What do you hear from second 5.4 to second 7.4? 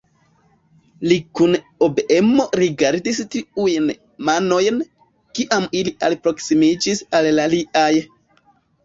kiam ili alproksimiĝis al